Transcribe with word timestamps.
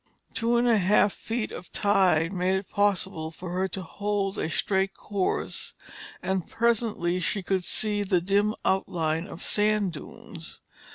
The 0.29 0.33
two 0.33 0.57
and 0.57 0.67
a 0.67 0.79
half 0.79 1.13
feet 1.13 1.51
of 1.51 1.71
tide 1.71 2.33
made 2.33 2.55
it 2.55 2.67
possible 2.71 3.29
for 3.29 3.51
her 3.51 3.67
to 3.67 3.83
hold 3.83 4.39
a 4.39 4.49
straight 4.49 4.95
course 4.95 5.73
and 6.23 6.49
presently 6.49 7.19
she 7.19 7.43
could 7.43 7.63
see 7.63 8.01
the 8.01 8.19
dim 8.19 8.55
outline 8.65 9.27
of 9.27 9.43
sand 9.43 9.91
dunes. 9.93 10.59